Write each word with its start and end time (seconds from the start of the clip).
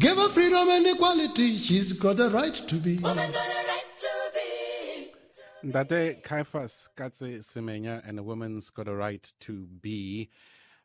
Give 0.00 0.16
her 0.16 0.28
freedom 0.30 0.66
and 0.70 0.86
equality. 0.86 1.58
She's 1.58 1.92
got 1.92 2.16
the 2.16 2.30
right 2.30 2.54
to 2.54 2.76
be. 2.76 2.96
Woman 3.00 3.30
got 3.32 3.46
a 3.46 3.68
right 3.68 3.84
to 3.96 4.08
be. 5.62 5.68
Ndate 5.70 6.22
Caiphus 6.22 6.88
Katse 6.96 7.40
Semenya 7.40 8.00
and 8.08 8.18
a 8.18 8.22
woman's 8.22 8.70
got 8.70 8.88
a 8.88 8.94
right 8.94 9.30
to 9.40 9.66
be. 9.82 10.30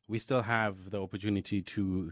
We 0.10 0.20
still 0.20 0.42
have 0.42 0.90
the 0.90 1.02
opportunity 1.02 1.62
to, 1.62 2.12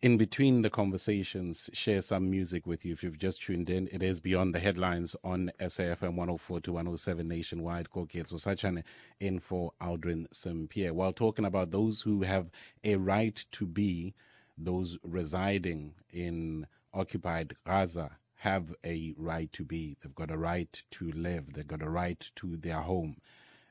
in 0.00 0.16
between 0.16 0.62
the 0.62 0.70
conversations, 0.70 1.70
share 1.72 2.02
some 2.02 2.30
music 2.30 2.68
with 2.68 2.84
you. 2.84 2.92
If 2.92 3.02
you've 3.02 3.18
just 3.18 3.42
tuned 3.42 3.68
in, 3.68 3.88
it 3.90 4.04
is 4.04 4.20
Beyond 4.20 4.54
the 4.54 4.60
Headlines 4.60 5.16
on 5.24 5.50
SAFM 5.58 6.14
104 6.14 6.60
to 6.60 6.72
107 6.72 7.26
nationwide. 7.26 7.90
Koketso 7.90 8.34
Sachane 8.34 8.84
in 9.18 9.40
for 9.40 9.72
Aldrin 9.82 10.26
Sampear. 10.32 10.94
While 10.94 11.12
talking 11.12 11.46
about 11.46 11.72
those 11.72 12.02
who 12.02 12.22
have 12.22 12.48
a 12.84 12.94
right 12.94 13.44
to 13.50 13.66
be, 13.66 14.14
those 14.56 14.98
residing 15.02 15.94
in 16.10 16.66
occupied 16.92 17.56
Gaza 17.66 18.18
have 18.36 18.74
a 18.84 19.14
right 19.16 19.50
to 19.52 19.64
be. 19.64 19.96
They've 20.02 20.14
got 20.14 20.30
a 20.30 20.36
right 20.36 20.82
to 20.92 21.10
live. 21.12 21.54
They've 21.54 21.66
got 21.66 21.82
a 21.82 21.88
right 21.88 22.30
to 22.36 22.56
their 22.56 22.80
home. 22.80 23.16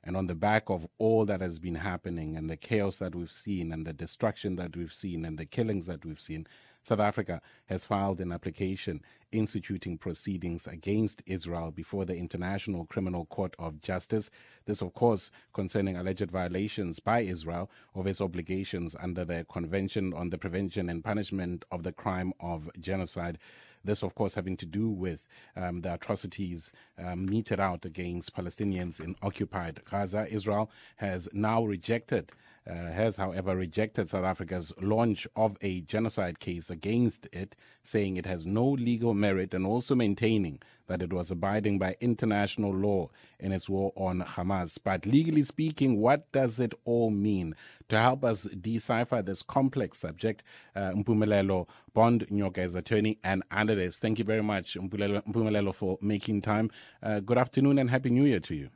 And 0.04 0.18
on 0.18 0.28
the 0.28 0.36
back 0.36 0.70
of 0.70 0.88
all 0.98 1.26
that 1.26 1.42
has 1.42 1.60
been 1.60 1.76
happening 1.76 2.36
and 2.36 2.50
the 2.50 2.58
chaos 2.58 2.98
that 2.98 3.16
we've 3.16 3.32
seen 3.32 3.72
and 3.72 3.86
the 3.86 3.94
destruction 3.94 4.58
that 4.58 4.76
we've 4.76 4.92
seen 4.92 5.24
and 5.24 5.38
the 5.38 5.46
killings 5.46 5.86
that 5.86 6.04
we've 6.04 6.20
seen, 6.20 6.46
South 6.84 7.00
Africa 7.00 7.42
has 7.68 7.86
filed 7.86 8.20
an 8.20 8.34
application 8.34 9.02
instituting 9.32 9.98
proceedings 9.98 10.68
against 10.68 11.24
Israel 11.26 11.72
before 11.72 12.04
the 12.06 12.18
International 12.18 12.86
Criminal 12.86 13.26
Court 13.26 13.56
of 13.58 13.82
Justice. 13.82 14.30
This, 14.66 14.82
of 14.82 14.94
course, 14.94 15.32
concerning 15.54 15.96
alleged 15.96 16.30
violations 16.30 17.00
by 17.00 17.22
Israel 17.22 17.72
of 17.96 18.06
its 18.06 18.20
obligations 18.20 18.96
under 19.00 19.24
the 19.24 19.46
Convention 19.46 20.14
on 20.14 20.30
the 20.30 20.38
Prevention 20.38 20.90
and 20.90 21.04
Punishment 21.04 21.64
of 21.72 21.84
the 21.84 21.94
Crime 21.94 22.34
of 22.40 22.70
Genocide. 22.80 23.40
This, 23.86 24.04
of 24.04 24.16
course, 24.16 24.36
having 24.36 24.56
to 24.58 24.66
do 24.66 24.90
with 24.90 25.24
um, 25.56 25.82
the 25.82 25.94
atrocities 25.94 26.72
um, 26.98 27.26
meted 27.26 27.60
out 27.60 27.86
against 27.86 28.36
Palestinians 28.36 29.02
in 29.02 29.16
occupied 29.22 29.82
Gaza. 29.90 30.28
Israel 30.30 30.70
has 30.98 31.28
now 31.34 31.64
rejected, 31.64 32.32
uh, 32.70 32.74
has, 32.74 33.18
however, 33.18 33.56
rejected 33.56 34.10
South 34.10 34.24
Africa's 34.24 34.74
launch 34.82 35.28
of 35.36 35.58
a 35.62 35.82
genocide 35.82 36.40
case 36.40 36.70
against 36.70 37.28
it, 37.34 37.56
saying 37.84 38.18
it 38.18 38.26
has 38.26 38.46
no 38.46 38.66
legal 38.66 39.14
merit 39.14 39.54
and 39.54 39.66
also 39.66 39.96
maintaining 39.96 40.60
that 40.88 41.02
it 41.02 41.12
was 41.12 41.32
abiding 41.32 41.80
by 41.80 41.96
international 42.02 42.74
law 42.74 43.10
in 43.40 43.52
its 43.52 43.70
war 43.70 43.92
on 43.96 44.22
Hamas. 44.22 44.78
But 44.82 45.06
legally 45.06 45.44
speaking, 45.44 46.00
what 46.00 46.32
does 46.32 46.60
it 46.60 46.74
all 46.86 47.10
mean? 47.10 47.56
To 47.90 48.00
help 48.00 48.24
us 48.24 48.44
decipher 48.44 49.22
this 49.22 49.42
complex 49.42 50.00
subject, 50.00 50.44
uh, 50.76 50.92
Mpumelelo 50.92 51.68
Bond 51.94 52.28
Nyoka 52.30 52.60
is 52.60 52.76
attorney 52.76 53.20
and 53.24 53.44
analyst. 53.52 54.02
Thank 54.02 54.20
you 54.20 54.26
very 54.26 54.44
much, 54.44 54.76
Mpumelelo, 54.76 55.76
for 55.76 55.98
making 56.02 56.42
time. 56.42 56.72
Uh, 57.02 57.20
good 57.20 57.38
afternoon 57.38 57.78
and 57.80 57.90
Happy 57.90 58.10
New 58.10 58.26
Year 58.26 58.40
to 58.42 58.56
you. 58.56 58.70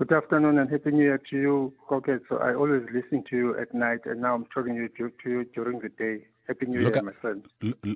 Good 0.00 0.12
afternoon 0.12 0.56
and 0.58 0.70
happy 0.70 0.92
new 0.92 1.02
year 1.02 1.20
to 1.28 1.36
you, 1.36 1.74
Koket. 1.86 2.20
So 2.30 2.38
I 2.38 2.54
always 2.54 2.84
listen 2.90 3.22
to 3.28 3.36
you 3.36 3.58
at 3.58 3.74
night, 3.74 3.98
and 4.06 4.22
now 4.22 4.34
I'm 4.34 4.46
talking 4.46 4.74
to 4.74 4.80
you, 4.80 5.12
to 5.22 5.28
you 5.28 5.44
during 5.54 5.78
the 5.80 5.90
day. 5.90 6.26
Happy 6.48 6.64
New 6.64 6.80
Look 6.80 6.94
Year, 6.94 7.00
out- 7.00 7.04
my 7.04 7.12
friend. 7.20 7.46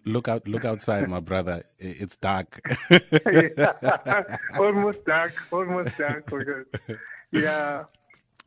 Look 0.05 0.29
out! 0.29 0.47
Look 0.47 0.67
outside, 0.67 1.09
my 1.09 1.21
brother. 1.21 1.65
It's 1.79 2.19
dark. 2.19 2.61
almost 4.61 5.03
dark, 5.07 5.33
almost 5.51 5.97
dark. 5.97 6.31
Yeah, 7.33 7.85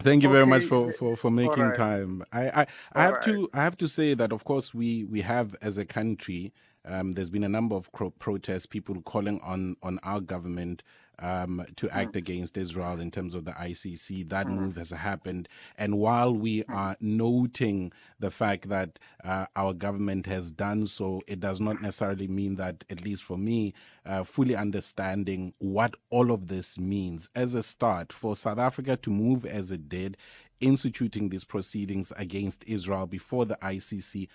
Thank 0.02 0.22
you 0.22 0.30
very 0.30 0.46
much 0.46 0.66
for, 0.66 0.94
for, 0.94 1.16
for 1.18 1.32
making 1.32 1.64
right. 1.64 1.76
time. 1.76 2.24
I, 2.32 2.62
I, 2.62 2.68
I 2.94 3.02
have 3.06 3.16
All 3.16 3.22
to 3.24 3.50
I 3.56 3.64
have 3.64 3.78
to 3.78 3.88
say 3.88 4.14
that 4.14 4.32
of 4.32 4.44
course 4.44 4.76
we, 4.76 5.04
we 5.06 5.22
have 5.22 5.56
as 5.64 5.80
a 5.80 5.86
country 5.86 6.54
um, 6.88 7.14
there's 7.14 7.30
been 7.30 7.44
a 7.44 7.50
number 7.50 7.76
of 7.76 7.90
protests, 8.20 8.66
people 8.66 9.02
calling 9.02 9.42
on 9.42 9.76
on 9.84 10.00
our 10.04 10.22
government 10.22 10.84
um, 11.20 11.66
to 11.76 11.90
act 11.90 12.16
against 12.16 12.58
Israel 12.58 13.00
in 13.00 13.12
terms 13.12 13.36
of 13.36 13.46
the 13.46 13.52
ICC. 13.52 14.30
That 14.30 14.48
move 14.48 14.76
has 14.76 14.92
happened, 14.92 15.48
and 15.78 15.98
while 15.98 16.34
we 16.34 16.64
are 16.66 16.96
noting 17.00 17.92
the 18.20 18.32
fact 18.32 18.70
that 18.70 19.00
uh, 19.24 19.46
our 19.56 19.74
government 19.74 20.26
has 20.26 20.52
done 20.52 20.88
so, 20.88 21.22
it 21.28 21.40
does 21.40 21.60
not 21.60 21.82
necessarily 21.82 22.28
mean 22.28 22.56
that, 22.56 22.84
at 22.90 23.04
least 23.04 23.24
for 23.24 23.38
me, 23.38 23.74
uh, 24.06 24.24
fully 24.24 24.56
understanding 24.56 25.54
what 25.60 25.96
all 26.10 26.32
of 26.32 26.48
this 26.48 26.78
means. 26.78 27.30
As 27.36 27.56
a 27.56 27.64
start, 27.64 28.14
for 28.14 28.36
South 28.36 28.58
Africa 28.58 28.98
to 28.98 29.10
move 29.10 29.46
as 29.46 29.72
it 29.72 29.90
did, 29.90 30.18
instituting 30.60 31.30
these 31.30 31.44
proceedings 31.44 32.12
against 32.18 32.64
Israel 32.66 33.06
before 33.06 33.46
the 33.46 33.58
ICC. 33.62 34.28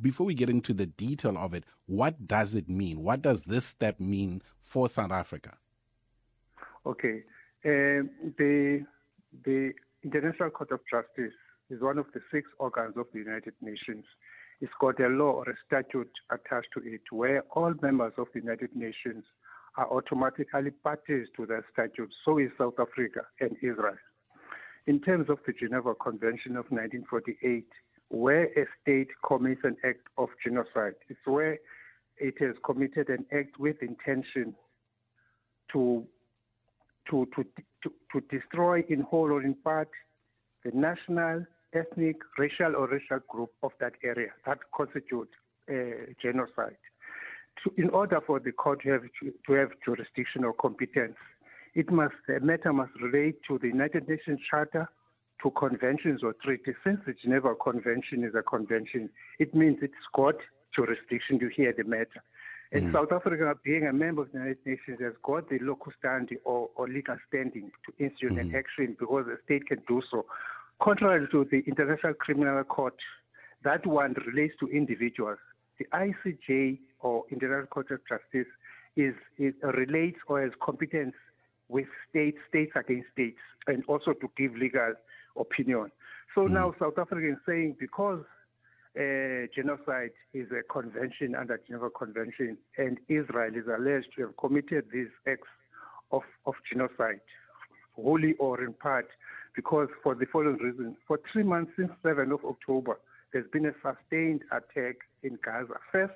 Before 0.00 0.26
we 0.26 0.34
get 0.34 0.48
into 0.48 0.72
the 0.72 0.86
detail 0.86 1.36
of 1.36 1.52
it, 1.52 1.64
what 1.86 2.26
does 2.26 2.54
it 2.54 2.68
mean? 2.68 3.02
What 3.02 3.20
does 3.20 3.42
this 3.42 3.66
step 3.66 4.00
mean 4.00 4.42
for 4.62 4.88
South 4.88 5.12
Africa? 5.12 5.58
Okay. 6.88 7.22
Um, 7.64 8.10
the 8.38 8.84
the 9.44 9.72
International 10.02 10.50
Court 10.50 10.70
of 10.72 10.80
Justice 10.90 11.34
is 11.70 11.80
one 11.80 11.98
of 11.98 12.06
the 12.14 12.20
six 12.32 12.48
organs 12.58 12.96
of 12.96 13.06
the 13.12 13.18
United 13.18 13.54
Nations. 13.60 14.04
It's 14.60 14.72
got 14.80 15.00
a 15.00 15.08
law 15.08 15.32
or 15.32 15.50
a 15.50 15.54
statute 15.66 16.10
attached 16.30 16.68
to 16.74 16.80
it 16.84 17.02
where 17.10 17.42
all 17.54 17.74
members 17.82 18.12
of 18.16 18.26
the 18.32 18.40
United 18.40 18.74
Nations 18.74 19.24
are 19.76 19.90
automatically 19.92 20.70
parties 20.82 21.28
to 21.36 21.46
that 21.46 21.62
statute. 21.72 22.10
So 22.24 22.38
is 22.38 22.50
South 22.58 22.74
Africa 22.80 23.20
and 23.40 23.56
Israel. 23.62 23.96
in 24.86 25.00
terms 25.00 25.28
of 25.28 25.38
the 25.46 25.52
Geneva 25.52 25.94
Convention 25.94 26.52
of 26.52 26.64
1948, 26.70 27.66
where 28.08 28.44
a 28.44 28.64
state 28.80 29.08
commits 29.26 29.60
an 29.62 29.76
act 29.84 30.00
of 30.16 30.30
genocide, 30.42 30.94
it's 31.10 31.20
where 31.26 31.58
it 32.16 32.34
has 32.40 32.54
committed 32.64 33.10
an 33.10 33.26
act 33.30 33.58
with 33.58 33.76
intention 33.82 34.54
to 35.72 36.06
to 37.10 37.26
to 37.34 37.44
to, 37.82 37.92
to 38.12 38.38
destroy 38.38 38.84
in 38.88 39.00
whole 39.00 39.32
or 39.32 39.42
in 39.42 39.54
part 39.54 39.88
the 40.64 40.70
national, 40.72 41.44
ethnic, 41.72 42.16
racial 42.38 42.74
or 42.76 42.88
racial 42.88 43.20
group 43.28 43.50
of 43.62 43.72
that 43.80 43.92
area 44.02 44.30
that 44.46 44.58
constitutes 44.74 45.32
uh, 45.70 45.74
genocide. 46.20 46.76
To, 47.64 47.72
in 47.76 47.90
order 47.90 48.20
for 48.26 48.40
the 48.40 48.52
court 48.52 48.82
to 48.82 48.90
have 48.90 49.02
to 49.46 49.52
have 49.54 49.70
jurisdiction 49.84 50.44
or 50.44 50.52
competence, 50.52 51.16
it 51.74 51.90
must 51.90 52.14
the 52.26 52.40
matter 52.40 52.72
must 52.72 52.92
relate 53.00 53.36
to 53.48 53.58
the 53.58 53.68
United 53.68 54.08
Nations 54.08 54.40
Charter, 54.48 54.88
to 55.42 55.50
conventions 55.52 56.22
or 56.22 56.34
treaties. 56.42 56.74
Since 56.84 57.00
the 57.06 57.14
Geneva 57.14 57.54
Convention 57.54 58.24
is 58.24 58.34
a 58.34 58.42
convention, 58.42 59.10
it 59.38 59.54
means 59.54 59.78
it's 59.82 59.94
got 60.14 60.34
jurisdiction 60.74 61.38
to 61.40 61.48
hear 61.48 61.72
the 61.76 61.84
matter. 61.84 62.22
And 62.70 62.88
mm. 62.88 62.92
South 62.92 63.12
Africa, 63.12 63.54
being 63.64 63.86
a 63.86 63.92
member 63.92 64.22
of 64.22 64.32
the 64.32 64.38
United 64.38 64.58
Nations, 64.66 64.98
has 65.00 65.14
got 65.22 65.48
the 65.48 65.58
local 65.60 65.92
standing 65.98 66.38
or, 66.44 66.68
or 66.76 66.86
legal 66.86 67.16
standing 67.28 67.70
to 67.86 68.04
institute 68.04 68.32
an 68.32 68.50
mm. 68.50 68.58
action 68.58 68.96
because 68.98 69.24
the 69.26 69.38
state 69.44 69.66
can 69.66 69.80
do 69.88 70.02
so. 70.10 70.26
Contrary 70.82 71.26
to 71.30 71.46
the 71.50 71.62
International 71.66 72.14
Criminal 72.14 72.62
Court, 72.64 72.94
that 73.64 73.86
one 73.86 74.14
relates 74.26 74.54
to 74.60 74.68
individuals. 74.68 75.38
The 75.78 75.86
ICJ 75.94 76.78
or 77.00 77.24
International 77.30 77.66
Court 77.66 77.90
of 77.90 78.00
Justice 78.08 78.52
is, 78.96 79.14
is 79.38 79.54
relates 79.62 80.18
or 80.26 80.42
has 80.42 80.50
competence 80.62 81.14
with 81.68 81.86
states, 82.10 82.38
states 82.48 82.72
against 82.76 83.08
states, 83.12 83.38
and 83.66 83.82
also 83.86 84.12
to 84.12 84.30
give 84.36 84.54
legal 84.56 84.94
opinion. 85.36 85.90
So 86.34 86.42
mm. 86.42 86.50
now 86.50 86.74
South 86.78 86.98
Africa 86.98 87.30
is 87.30 87.38
saying 87.46 87.76
because 87.80 88.24
uh, 88.98 89.46
genocide 89.54 90.10
is 90.34 90.48
a 90.50 90.62
convention 90.70 91.34
under 91.36 91.60
Geneva 91.66 91.88
Convention, 91.90 92.58
and 92.76 92.98
Israel 93.08 93.54
is 93.54 93.66
alleged 93.66 94.08
to 94.16 94.22
have 94.22 94.36
committed 94.36 94.86
these 94.92 95.08
acts 95.26 95.48
of, 96.10 96.22
of 96.46 96.54
genocide, 96.70 97.20
wholly 97.94 98.34
or 98.40 98.62
in 98.64 98.72
part, 98.72 99.06
because 99.54 99.88
for 100.02 100.14
the 100.14 100.26
following 100.26 100.56
reasons. 100.56 100.96
For 101.06 101.20
three 101.32 101.44
months 101.44 101.72
since 101.76 101.90
7th 102.04 102.32
of 102.32 102.44
October, 102.44 102.98
there's 103.32 103.48
been 103.52 103.66
a 103.66 103.72
sustained 103.82 104.42
attack 104.50 104.96
in 105.22 105.38
Gaza. 105.44 105.74
First, 105.92 106.14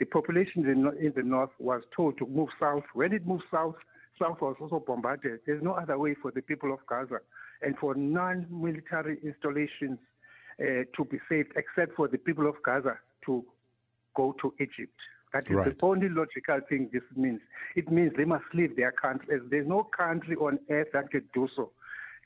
the 0.00 0.06
population 0.06 0.66
in 0.66 1.12
the, 1.14 1.22
north 1.22 1.50
was 1.58 1.82
told 1.94 2.18
to 2.18 2.26
move 2.26 2.48
south. 2.58 2.84
When 2.94 3.12
it 3.12 3.26
moved 3.26 3.44
south, 3.50 3.74
south 4.18 4.40
was 4.40 4.56
also 4.60 4.82
bombarded. 4.84 5.40
There's 5.46 5.62
no 5.62 5.72
other 5.72 5.98
way 5.98 6.14
for 6.20 6.30
the 6.30 6.42
people 6.42 6.72
of 6.72 6.80
Gaza 6.88 7.20
and 7.62 7.76
for 7.78 7.94
non-military 7.94 9.18
installations 9.24 9.98
uh, 9.98 10.17
Uh, 10.60 10.82
to 10.96 11.04
be 11.04 11.20
saved, 11.28 11.52
except 11.54 11.94
for 11.94 12.08
the 12.08 12.18
people 12.18 12.48
of 12.48 12.56
Gaza 12.64 12.98
to 13.24 13.44
go 14.16 14.34
to 14.42 14.52
Egypt. 14.58 14.98
That 15.32 15.48
is 15.48 15.54
Right. 15.54 15.78
the 15.78 15.86
only 15.86 16.08
logical 16.08 16.58
thing 16.68 16.88
this 16.92 17.04
means. 17.14 17.40
It 17.76 17.88
means 17.92 18.12
they 18.16 18.24
must 18.24 18.44
leave 18.52 18.74
their 18.74 18.90
country. 18.90 19.36
As 19.36 19.42
There's 19.50 19.68
no 19.68 19.84
country 19.84 20.34
on 20.34 20.58
earth 20.68 20.88
that 20.94 21.12
could 21.12 21.30
do 21.32 21.46
so. 21.54 21.70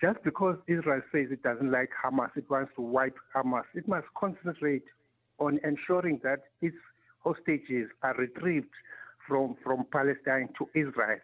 Just 0.01 0.23
because 0.23 0.57
Israel 0.67 1.03
says 1.13 1.31
it 1.31 1.43
doesn't 1.43 1.71
like 1.71 1.91
Hamas, 2.03 2.35
it 2.35 2.49
wants 2.49 2.73
to 2.77 2.81
wipe 2.81 3.19
Hamas, 3.35 3.65
it 3.75 3.87
must 3.87 4.07
concentrate 4.15 4.85
on 5.39 5.61
ensuring 5.63 6.19
that 6.25 6.41
its 6.63 6.77
hostages 7.19 7.91
are 8.03 8.15
retrieved 8.15 8.73
from, 9.29 9.57
from 9.63 9.85
Palestine 9.93 10.49
to 10.57 10.71
Israel. 10.75 11.19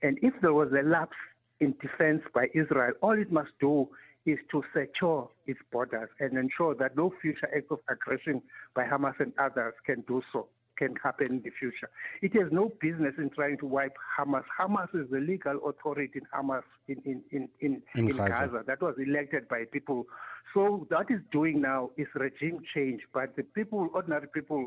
And 0.00 0.18
if 0.22 0.32
there 0.40 0.54
was 0.54 0.72
a 0.72 0.82
lapse 0.82 1.16
in 1.60 1.74
defense 1.82 2.22
by 2.32 2.48
Israel, 2.54 2.94
all 3.02 3.18
it 3.18 3.30
must 3.30 3.50
do 3.60 3.88
is 4.26 4.38
to 4.50 4.62
secure 4.76 5.28
its 5.46 5.60
borders 5.70 6.08
and 6.20 6.36
ensure 6.38 6.74
that 6.74 6.96
no 6.96 7.12
future 7.20 7.48
act 7.56 7.66
of 7.70 7.78
aggression 7.88 8.40
by 8.74 8.84
Hamas 8.84 9.18
and 9.20 9.32
others 9.38 9.74
can 9.86 10.02
do 10.08 10.22
so. 10.32 10.48
can 10.76 10.96
happen 11.04 11.26
in 11.30 11.40
the 11.42 11.50
future. 11.60 11.88
It 12.20 12.32
has 12.34 12.50
no 12.50 12.72
business 12.80 13.14
in 13.16 13.30
trying 13.30 13.58
to 13.58 13.66
wipe 13.66 13.94
Hamas. 14.18 14.42
Hamas 14.58 14.88
is 14.92 15.08
the 15.08 15.20
legal 15.20 15.56
authority 15.68 16.10
in 16.20 16.22
Hamas 16.36 16.62
in, 16.88 16.98
in, 17.04 17.22
in, 17.30 17.48
in, 17.60 17.82
In 17.94 18.10
in 18.10 18.16
Gaza. 18.16 18.48
Gaza 18.48 18.64
that 18.66 18.80
was 18.82 18.96
elected 18.98 19.46
by 19.48 19.60
people. 19.70 20.06
So 20.52 20.86
that 20.90 21.06
is 21.10 21.20
doing 21.30 21.60
now 21.60 21.90
is 21.96 22.08
regime 22.16 22.58
change, 22.74 23.02
but 23.12 23.36
the 23.36 23.44
people, 23.44 23.88
ordinary 23.94 24.26
people, 24.34 24.62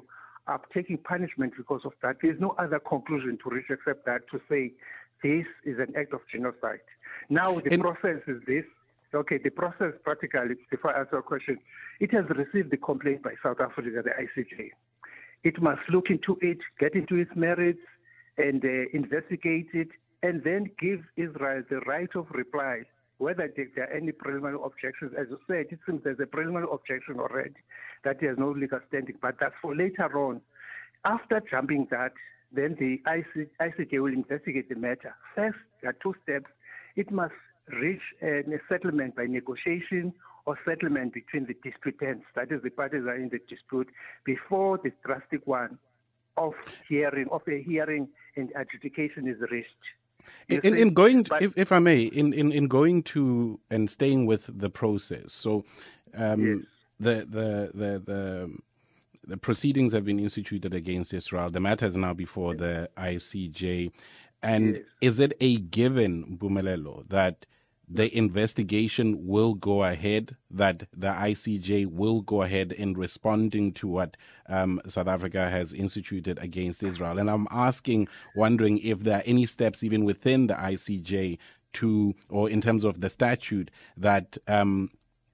are 0.47 0.61
taking 0.73 0.97
punishment 0.97 1.51
because 1.57 1.81
of 1.83 1.91
that. 2.01 2.15
There 2.21 2.31
is 2.31 2.39
no 2.39 2.51
other 2.57 2.79
conclusion 2.79 3.37
to 3.43 3.49
reach 3.49 3.65
except 3.69 4.05
that 4.05 4.21
to 4.31 4.39
say 4.49 4.71
this 5.23 5.45
is 5.65 5.77
an 5.77 5.91
act 5.97 6.13
of 6.13 6.21
genocide. 6.31 6.79
Now 7.29 7.59
the 7.59 7.73
And- 7.73 7.81
process 7.81 8.21
is 8.27 8.41
this. 8.47 8.63
Okay, 9.15 9.37
the 9.41 9.49
process 9.49 9.93
practically, 10.03 10.55
before 10.69 10.95
I 10.95 10.99
answer 10.99 11.15
your 11.15 11.21
question, 11.21 11.57
it 11.99 12.11
has 12.13 12.25
received 12.29 12.71
the 12.71 12.77
complaint 12.77 13.23
by 13.23 13.33
South 13.41 13.61
Africa, 13.61 14.03
the 14.03 14.11
ICJ. 14.11 14.71
It 15.43 15.61
must 15.61 15.81
look 15.89 16.09
into 16.09 16.37
it, 16.41 16.57
get 16.79 16.93
into 16.93 17.15
its 17.15 17.31
merits, 17.35 17.79
and 18.37 18.63
uh, 18.63 18.89
investigate 18.93 19.67
it, 19.73 19.87
and 20.23 20.43
then 20.43 20.69
give 20.79 21.01
Israel 21.15 21.63
the 21.69 21.79
right 21.81 22.09
of 22.15 22.25
reply, 22.31 22.81
whether 23.17 23.49
there 23.55 23.85
are 23.85 23.93
any 23.93 24.11
preliminary 24.11 24.59
objections. 24.63 25.13
As 25.17 25.27
you 25.29 25.39
said, 25.47 25.67
it 25.71 25.79
seems 25.85 26.03
there's 26.03 26.19
a 26.21 26.25
preliminary 26.25 26.67
objection 26.71 27.19
already 27.19 27.55
that 28.03 28.21
has 28.21 28.37
no 28.37 28.51
legal 28.51 28.79
standing, 28.89 29.15
but 29.21 29.35
that's 29.39 29.55
for 29.61 29.75
later 29.75 30.09
on. 30.17 30.41
After 31.05 31.41
jumping 31.49 31.87
that, 31.91 32.11
then 32.51 32.75
the 32.79 33.01
ICJ 33.61 34.01
will 34.01 34.13
investigate 34.13 34.69
the 34.69 34.75
matter. 34.75 35.15
First, 35.35 35.57
there 35.81 35.91
are 35.91 35.97
two 36.01 36.15
steps. 36.23 36.49
It 36.95 37.11
must 37.11 37.33
reach 37.69 38.01
a, 38.21 38.39
a 38.39 38.59
settlement 38.69 39.15
by 39.15 39.25
negotiation 39.25 40.13
or 40.45 40.57
settlement 40.65 41.13
between 41.13 41.45
the 41.45 41.55
disputants, 41.69 42.25
that 42.35 42.51
is, 42.51 42.61
the 42.63 42.69
parties 42.69 43.03
are 43.03 43.15
in 43.15 43.29
the 43.29 43.39
dispute, 43.49 43.89
before 44.23 44.77
the 44.81 44.91
drastic 45.05 45.45
one 45.45 45.77
of 46.37 46.53
hearing, 46.87 47.27
of 47.31 47.41
a 47.47 47.61
hearing 47.61 48.07
and 48.35 48.51
adjudication 48.55 49.27
is 49.27 49.37
reached. 49.51 49.67
In, 50.49 50.75
in 50.77 50.93
going 50.93 51.23
to, 51.25 51.37
if, 51.41 51.53
if 51.57 51.71
i 51.71 51.79
may 51.79 52.01
in, 52.03 52.33
in, 52.33 52.51
in 52.51 52.67
going 52.67 53.01
to 53.03 53.59
and 53.69 53.89
staying 53.89 54.25
with 54.25 54.49
the 54.59 54.69
process 54.69 55.31
so 55.31 55.63
um, 56.15 56.45
Yes. 56.45 56.57
the, 56.99 57.13
the 57.29 57.71
the 57.73 57.99
the 57.99 58.57
the 59.25 59.37
proceedings 59.37 59.93
have 59.93 60.03
been 60.03 60.19
instituted 60.19 60.73
against 60.73 61.13
israel 61.13 61.49
the 61.49 61.61
matter 61.61 61.85
is 61.85 61.95
now 61.95 62.13
before 62.13 62.55
the 62.55 62.89
icj 62.97 63.91
and 64.41 64.75
Yes. 64.75 64.83
is 65.01 65.19
it 65.19 65.33
a 65.39 65.57
given 65.57 66.37
Mpumelelo 66.37 67.07
that 67.09 67.45
the 67.87 68.15
investigation 68.15 69.25
will 69.25 69.53
go 69.53 69.83
ahead, 69.83 70.35
that 70.51 70.87
the 70.93 71.07
ICJ 71.07 71.87
will 71.87 72.21
go 72.21 72.41
ahead 72.41 72.73
in 72.73 72.93
responding 72.93 73.71
to 73.73 73.87
what 73.87 74.17
um, 74.49 74.81
South 74.87 75.07
Africa 75.07 75.49
has 75.49 75.73
instituted 75.73 76.37
against 76.39 76.83
Israel. 76.83 77.17
And 77.17 77.29
I'm 77.29 77.47
asking, 77.49 78.09
wondering 78.35 78.79
if 78.79 78.99
there 78.99 79.19
are 79.19 79.23
any 79.25 79.45
steps 79.45 79.83
even 79.83 80.03
within 80.03 80.47
the 80.47 80.55
ICJ 80.55 81.37
to, 81.73 82.13
or 82.29 82.49
in 82.49 82.59
terms 82.59 82.83
of 82.83 82.99
the 82.99 83.09
statute, 83.09 83.71
that 83.95 84.37
um, 84.47 84.91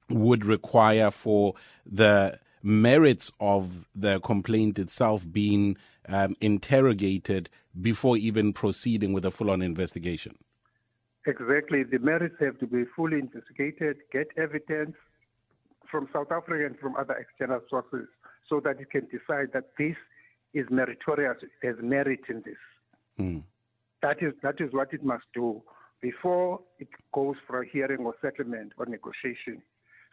would 0.09 0.45
require 0.45 1.09
for 1.09 1.55
the 1.85 2.39
merits 2.61 3.31
of 3.39 3.87
the 3.95 4.19
complaint 4.19 4.77
itself 4.77 5.25
being 5.31 5.75
um, 6.07 6.35
interrogated 6.39 7.49
before 7.79 8.15
even 8.15 8.53
proceeding 8.53 9.11
with 9.11 9.25
a 9.25 9.31
full 9.31 9.49
on 9.49 9.61
investigation. 9.61 10.35
Exactly. 11.25 11.83
The 11.83 11.99
merits 11.99 12.35
have 12.39 12.59
to 12.59 12.67
be 12.67 12.83
fully 12.95 13.19
investigated, 13.19 13.97
get 14.11 14.27
evidence 14.37 14.95
from 15.89 16.09
South 16.11 16.31
Africa 16.31 16.65
and 16.65 16.77
from 16.79 16.95
other 16.95 17.13
external 17.13 17.61
sources 17.69 18.07
so 18.49 18.59
that 18.59 18.79
you 18.79 18.85
can 18.85 19.05
decide 19.05 19.49
that 19.53 19.69
this 19.77 19.95
is 20.53 20.65
meritorious, 20.69 21.37
there's 21.61 21.77
merit 21.81 22.19
in 22.29 22.41
this. 22.45 22.57
Hmm. 23.17 23.37
That 24.01 24.17
is, 24.21 24.33
that 24.43 24.55
is 24.59 24.73
what 24.73 24.93
it 24.93 25.03
must 25.03 25.23
do 25.33 25.61
before 26.01 26.59
it 26.79 26.89
goes 27.13 27.35
for 27.47 27.61
a 27.61 27.67
hearing 27.67 27.99
or 27.99 28.13
settlement 28.21 28.73
or 28.77 28.85
negotiation. 28.85 29.61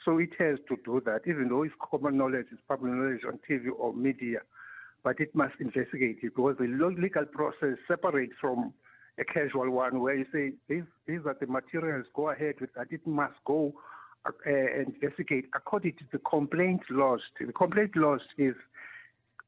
So 0.04 0.18
it 0.18 0.30
has 0.38 0.58
to 0.68 0.78
do 0.84 1.02
that, 1.04 1.22
even 1.26 1.48
though 1.48 1.64
it's 1.64 1.74
common 1.90 2.16
knowledge, 2.16 2.46
it's 2.52 2.62
public 2.68 2.92
knowledge 2.92 3.22
on 3.26 3.38
TV 3.48 3.66
or 3.76 3.92
media, 3.92 4.38
but 5.02 5.18
it 5.18 5.34
must 5.34 5.54
investigate 5.60 6.18
it 6.22 6.34
because 6.34 6.56
the 6.58 6.66
legal 6.66 7.26
process 7.26 7.76
separates 7.88 8.32
from 8.40 8.72
a 9.20 9.24
casual 9.24 9.70
one 9.70 10.00
where 10.00 10.16
you 10.16 10.26
say 10.32 10.52
these, 10.68 10.84
these 11.06 11.20
are 11.26 11.36
the 11.38 11.46
materials, 11.46 12.06
go 12.14 12.30
ahead 12.30 12.54
with 12.60 12.72
that. 12.74 12.88
It 12.90 13.06
must 13.06 13.34
go 13.44 13.74
uh, 14.26 14.30
investigate 14.86 15.46
according 15.54 15.92
to 15.92 16.04
the 16.12 16.18
complaint 16.18 16.82
lodged. 16.90 17.22
The 17.38 17.52
complaint 17.52 17.96
lodged 17.96 18.32
is 18.38 18.54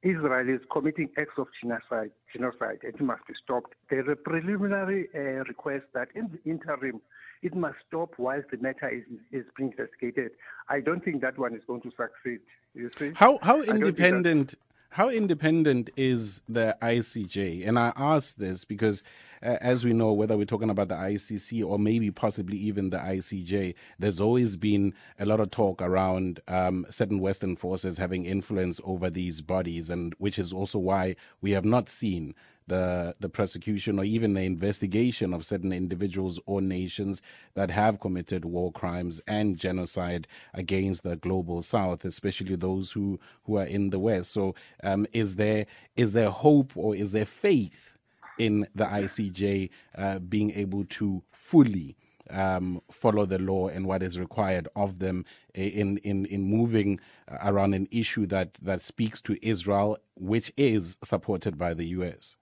Israel 0.03 0.49
is 0.49 0.61
committing 0.71 1.09
acts 1.17 1.39
of 1.39 1.47
genocide, 1.61 2.11
genocide, 2.33 2.81
and 2.83 2.95
it 2.95 3.01
must 3.01 3.25
be 3.27 3.35
stopped. 3.43 3.75
There's 3.89 4.09
a 4.09 4.17
preliminary 4.17 5.09
uh, 5.15 5.45
request 5.45 5.85
that 5.95 6.09
in 6.15 6.31
the 6.33 6.51
interim, 6.51 7.01
it 7.43 7.55
must 7.55 7.77
stop 7.87 8.15
whilst 8.19 8.51
the 8.51 8.57
matter 8.59 8.89
is, 8.89 9.05
is 9.31 9.45
being 9.57 9.73
investigated. 9.77 10.33
I 10.69 10.81
don't 10.81 11.05
think 11.05 11.23
that 11.23 11.39
one 11.39 11.55
is 11.55 11.63
going 11.67 11.83
to 11.83 11.91
succeed. 11.91 12.41
You 12.75 12.91
see? 12.99 13.13
How 13.15 13.39
how 13.43 13.63
I 13.63 13.67
don't 13.67 13.67
think 13.67 13.79
that- 13.79 13.89
independent 13.89 14.55
how 14.93 15.09
independent 15.09 15.89
is 15.97 16.43
the 16.47 16.77
ICJ? 16.83 17.67
And 17.67 17.79
I 17.79 17.95
ask 17.97 18.37
this 18.37 18.67
because, 18.67 19.03
uh, 19.43 19.57
as 19.63 19.87
we 19.87 19.95
know, 19.95 20.13
whether 20.13 20.37
we're 20.37 20.45
talking 20.45 20.69
about 20.69 20.89
the 20.89 20.97
ICC 20.97 21.65
or 21.67 21.79
maybe 21.79 22.11
possibly 22.11 22.59
even 22.59 22.91
the 22.91 22.99
ICJ, 22.99 23.75
there's 23.99 24.21
always 24.21 24.59
been 24.59 24.93
a 25.19 25.25
lot 25.25 25.41
of 25.41 25.51
talk 25.51 25.81
around 25.81 26.41
um, 26.47 26.85
certain 26.91 27.21
Western 27.21 27.57
forces 27.57 27.97
having 27.97 28.27
influence 28.27 28.83
over 28.85 29.09
these 29.09 29.41
bodies, 29.41 29.89
and 29.89 30.13
which 30.19 30.39
is 30.39 30.53
also 30.53 30.79
why 30.79 31.17
we 31.41 31.53
have 31.53 31.65
not 31.65 31.89
seen 31.89 32.35
the 32.67 33.15
the 33.21 33.29
prosecution 33.29 33.99
or 33.99 34.05
even 34.05 34.35
the 34.35 34.43
investigation 34.43 35.35
of 35.35 35.45
certain 35.45 35.73
individuals 35.73 36.41
or 36.47 36.61
nations 36.61 37.23
that 37.55 37.71
have 37.71 38.01
committed 38.01 38.45
war 38.45 38.73
crimes 38.73 39.21
and 39.27 39.57
genocide 39.59 40.27
against 40.55 41.03
the 41.03 41.17
global 41.17 41.63
south 41.63 42.05
especially 42.05 42.57
those 42.57 42.93
who 42.93 43.19
who 43.45 43.57
are 43.57 43.67
in 43.67 43.91
the 43.91 43.99
west 43.99 44.33
so 44.33 44.55
um 44.83 45.07
is 45.13 45.37
there 45.37 45.67
is 45.97 46.13
there 46.13 46.31
hope 46.31 46.73
or 46.77 46.95
is 46.95 47.13
there 47.13 47.27
faith 47.27 47.93
in 48.39 48.67
the 48.75 48.85
ICJ 48.85 49.71
uh, 49.97 50.19
being 50.21 50.53
able 50.53 50.85
to 50.85 51.23
fully 51.33 51.97
um, 52.31 52.81
follow 52.91 53.27
the 53.27 53.39
law 53.39 53.69
and 53.69 53.87
what 53.87 54.03
is 54.03 54.19
required 54.19 54.69
of 54.75 54.99
them 54.99 55.25
in 55.55 55.99
in 55.99 56.25
in 56.27 56.43
moving 56.43 56.99
around 57.43 57.75
an 57.75 57.89
issue 57.91 58.27
that 58.27 58.57
that 58.63 58.83
speaks 58.83 59.21
to 59.23 59.39
Israel, 59.47 59.99
which 60.15 60.53
is 60.57 60.97
supported 61.03 61.59
by 61.59 61.75
the 61.75 61.87
U.S. 61.89 62.37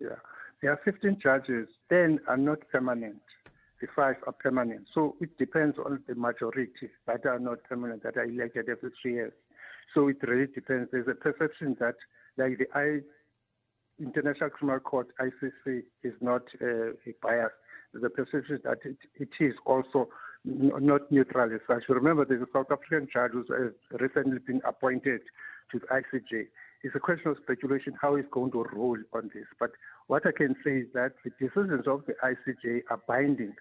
Yeah. 0.00 0.16
There 0.62 0.72
are 0.72 0.80
15 0.84 1.18
judges. 1.22 1.68
10 1.88 2.20
are 2.28 2.36
not 2.36 2.58
permanent. 2.70 3.22
The 3.80 3.86
five 3.96 4.16
are 4.26 4.32
permanent. 4.32 4.86
So 4.94 5.16
it 5.20 5.36
depends 5.38 5.78
on 5.78 6.02
the 6.06 6.14
majority 6.14 6.90
that 7.06 7.24
are 7.24 7.38
not 7.38 7.64
permanent, 7.64 8.02
that 8.02 8.16
are 8.16 8.24
elected 8.24 8.68
every 8.68 8.90
three 9.00 9.14
years. 9.14 9.32
So 9.94 10.08
it 10.08 10.18
really 10.22 10.46
depends. 10.46 10.90
There's 10.92 11.08
a 11.08 11.14
perception 11.14 11.76
that, 11.80 11.96
like 12.36 12.58
the 12.58 12.66
I, 12.74 13.00
International 13.98 14.50
Criminal 14.50 14.80
Court, 14.80 15.08
ICC, 15.20 15.82
is 16.02 16.14
not 16.20 16.42
uh, 16.62 16.92
biased. 17.22 17.54
There's 17.92 18.04
a 18.04 18.10
perception 18.10 18.60
that 18.64 18.78
it, 18.84 18.96
it 19.14 19.30
is 19.40 19.54
also 19.66 20.08
n- 20.46 20.72
not 20.80 21.10
neutral 21.10 21.52
as 21.52 21.60
such. 21.66 21.84
Remember, 21.88 22.24
there's 22.24 22.42
a 22.42 22.52
South 22.52 22.70
African 22.70 23.08
judge 23.12 23.32
who's 23.32 23.48
uh, 23.50 23.96
recently 23.98 24.38
been 24.38 24.60
appointed 24.66 25.22
to 25.72 25.78
the 25.78 25.86
ICJ. 25.86 26.46
It's 26.82 26.94
a 26.94 27.00
question 27.00 27.30
of 27.30 27.36
speculation 27.42 27.94
how 28.00 28.14
it's 28.16 28.28
going 28.30 28.52
to 28.52 28.64
roll 28.72 28.96
on 29.12 29.30
this. 29.34 29.46
But 29.58 29.70
what 30.06 30.26
I 30.26 30.32
can 30.32 30.56
say 30.64 30.78
is 30.78 30.86
that 30.94 31.12
the 31.24 31.30
decisions 31.38 31.86
of 31.86 32.04
the 32.06 32.14
ICJ 32.24 32.82
are 32.90 33.00
binding. 33.06 33.54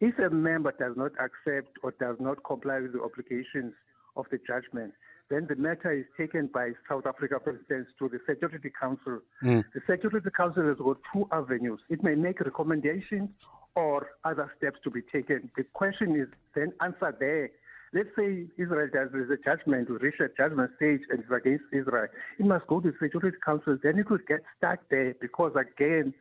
If 0.00 0.18
a 0.18 0.30
member 0.30 0.72
does 0.78 0.96
not 0.96 1.12
accept 1.12 1.78
or 1.82 1.94
does 1.98 2.16
not 2.20 2.44
comply 2.44 2.80
with 2.80 2.92
the 2.92 3.02
obligations 3.02 3.72
of 4.16 4.26
the 4.30 4.38
judgment, 4.46 4.92
then 5.30 5.46
the 5.48 5.56
matter 5.56 5.92
is 5.92 6.04
taken 6.16 6.48
by 6.52 6.72
South 6.88 7.06
Africa, 7.06 7.36
for 7.42 7.56
instance, 7.56 7.88
to 7.98 8.08
the 8.08 8.18
Security 8.28 8.70
Council. 8.78 9.20
Mm. 9.42 9.64
The 9.74 9.80
Security 9.88 10.30
Council 10.36 10.64
has 10.68 10.76
got 10.78 10.98
two 11.12 11.26
avenues. 11.32 11.80
It 11.88 12.02
may 12.02 12.14
make 12.14 12.40
recommendations 12.40 13.30
or 13.74 14.08
other 14.24 14.52
steps 14.56 14.78
to 14.84 14.90
be 14.90 15.02
taken. 15.02 15.50
The 15.56 15.64
question 15.72 16.16
is 16.16 16.28
then 16.54 16.72
answered 16.80 17.16
there. 17.18 17.50
Let's 17.92 18.08
say 18.16 18.46
Israel 18.58 18.88
does 18.92 19.08
there's 19.12 19.30
a 19.30 19.42
judgment, 19.42 19.88
we 19.88 19.96
reach 19.96 20.20
a 20.20 20.28
judgment 20.36 20.70
stage 20.76 21.00
and 21.10 21.20
it's 21.20 21.30
against 21.30 21.64
Israel. 21.72 22.08
It 22.38 22.46
must 22.46 22.66
go 22.66 22.80
to 22.80 22.90
the 22.90 22.96
Security 23.00 23.36
Council. 23.44 23.78
Then 23.82 23.98
it 23.98 24.10
will 24.10 24.18
get 24.26 24.40
stuck 24.58 24.80
there 24.90 25.14
because 25.20 25.52
again, 25.54 26.12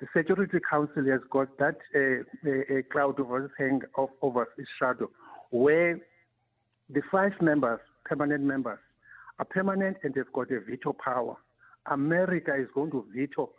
the 0.00 0.06
Security 0.14 0.58
Council 0.68 1.04
has 1.06 1.20
got 1.30 1.56
that 1.58 1.78
uh, 1.94 2.48
a, 2.48 2.78
a 2.78 2.82
cloud 2.84 3.18
over 3.18 3.46
its 3.46 3.54
hang 3.58 3.80
of, 3.96 4.10
over 4.20 4.46
its 4.58 4.68
shadow, 4.78 5.10
where 5.50 5.98
the 6.90 7.02
five 7.10 7.32
members, 7.40 7.80
permanent 8.04 8.44
members, 8.44 8.78
are 9.38 9.46
permanent 9.46 9.96
and 10.02 10.14
they've 10.14 10.32
got 10.32 10.50
a 10.50 10.60
veto 10.60 10.92
power. 10.92 11.36
America 11.86 12.54
is 12.54 12.68
going 12.74 12.90
to 12.90 13.04
veto 13.14 13.50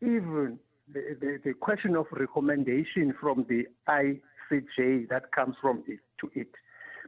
even 0.00 0.58
the, 0.92 1.16
the, 1.20 1.38
the 1.44 1.52
question 1.54 1.96
of 1.96 2.06
recommendation 2.12 3.14
from 3.20 3.46
the 3.48 3.66
ICJ 3.88 5.08
that 5.08 5.32
comes 5.32 5.56
from 5.60 5.82
it 5.86 6.00
to 6.20 6.30
it, 6.34 6.48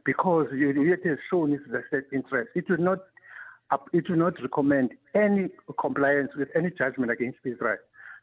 because 0.07 0.47
it 0.51 1.05
has 1.05 1.17
shown 1.29 1.51
its 1.51 1.65
vested 1.69 2.05
interest. 2.13 2.49
It 2.55 2.69
will 2.69 2.77
not 2.79 2.99
it 3.91 4.09
will 4.09 4.15
not 4.17 4.41
recommend 4.41 4.91
any 5.13 5.49
compliance 5.77 6.31
with 6.37 6.47
any 6.55 6.71
judgment 6.71 7.11
against 7.11 7.39
Israel. 7.43 7.75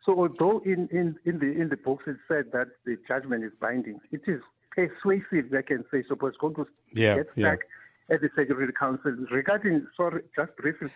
So 0.07 0.19
although 0.19 0.63
in, 0.65 0.89
in, 0.91 1.17
in 1.27 1.39
the 1.39 1.51
in 1.61 1.69
the 1.69 1.77
books 1.77 2.05
it 2.07 2.17
said 2.27 2.47
that 2.53 2.69
the 2.87 2.97
judgment 3.07 3.45
is 3.45 3.53
binding, 3.61 4.01
it 4.11 4.23
is 4.27 4.41
persuasive, 4.75 5.53
I 5.57 5.61
can 5.61 5.85
say, 5.93 6.03
so 6.09 6.17
it's 6.27 6.39
going 6.39 6.55
to 6.57 6.67
Yeah, 6.95 7.17
get 7.17 7.29
yeah. 7.37 7.51
back 7.51 7.59
at 8.11 8.21
the 8.21 8.29
Security 8.39 8.73
Council. 8.79 9.13
Regarding, 9.31 9.87
sorry, 9.97 10.23
just 10.37 10.55
briefly, 10.57 10.89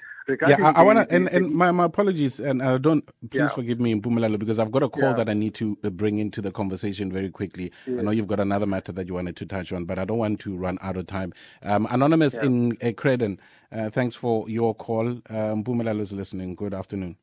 Yeah, 0.47 0.57
I, 0.61 0.81
I 0.81 0.83
want 0.83 0.99
to, 1.09 1.15
and, 1.15 1.27
and 1.29 1.51
my, 1.51 1.71
my 1.71 1.85
apologies, 1.87 2.39
and 2.39 2.63
I 2.63 2.77
don't, 2.77 3.05
please 3.31 3.41
Yeah. 3.41 3.49
forgive 3.49 3.81
me, 3.81 3.95
Mpumelelo, 3.95 4.39
because 4.39 4.59
I've 4.59 4.71
got 4.71 4.83
a 4.83 4.89
call 4.91 5.11
Yeah. 5.11 5.13
that 5.15 5.29
I 5.31 5.33
need 5.33 5.55
to 5.55 5.79
uh, 5.85 5.91
bring 5.91 6.19
into 6.19 6.43
the 6.43 6.51
conversation 6.51 7.11
very 7.11 7.31
quickly. 7.31 7.73
I 7.87 7.91
know 8.03 8.11
you've 8.11 8.27
got 8.27 8.41
another 8.41 8.67
matter 8.67 8.93
that 8.93 9.07
you 9.09 9.15
wanted 9.15 9.37
to 9.37 9.47
touch 9.47 9.73
on, 9.73 9.87
but 9.87 9.99
I 9.99 10.05
don't 10.05 10.19
want 10.19 10.41
to 10.41 10.57
run 10.57 10.79
out 10.83 10.97
of 10.99 11.07
time. 11.07 11.33
Um, 11.63 11.87
Anonymous 11.91 12.37
in 12.37 12.73
uh, 12.83 12.93
Creden, 12.93 13.39
uh, 13.73 13.89
thanks 13.89 14.15
for 14.15 14.49
your 14.49 14.75
call. 14.75 15.09
Um, 15.09 15.65
Mpumelelo 15.65 16.01
is 16.01 16.13
listening. 16.13 16.55
Good 16.55 16.75
afternoon. 16.75 17.17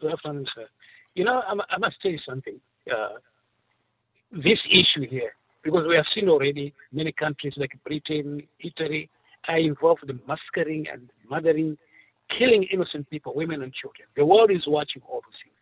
Good 0.00 0.12
afternoon, 0.12 0.46
sir. 0.54 0.66
You 1.14 1.24
know, 1.24 1.42
I, 1.46 1.52
I 1.74 1.78
must 1.78 2.00
tell 2.00 2.10
you 2.10 2.18
something. 2.26 2.58
Uh, 2.90 3.18
this 4.32 4.58
issue 4.70 5.06
here, 5.08 5.32
because 5.64 5.86
we 5.88 5.96
have 5.96 6.04
seen 6.14 6.28
already 6.28 6.74
many 6.92 7.12
countries 7.12 7.54
like 7.56 7.72
Britain, 7.84 8.42
Italy, 8.60 9.08
are 9.48 9.58
involved 9.58 10.08
in 10.08 10.20
massacring 10.28 10.86
and 10.92 11.10
murdering, 11.30 11.76
killing 12.38 12.64
innocent 12.72 13.08
people, 13.10 13.32
women 13.34 13.62
and 13.62 13.72
children. 13.72 14.06
The 14.16 14.24
world 14.24 14.50
is 14.50 14.62
watching 14.66 15.02
all 15.08 15.20
those 15.24 15.40
things. 15.42 15.56